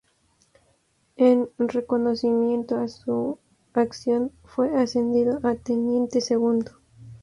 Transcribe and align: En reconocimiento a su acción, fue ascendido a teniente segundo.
En 1.15 1.47
reconocimiento 1.59 2.75
a 2.77 2.87
su 2.87 3.37
acción, 3.75 4.31
fue 4.45 4.75
ascendido 4.75 5.39
a 5.43 5.53
teniente 5.53 6.21
segundo. 6.21 6.71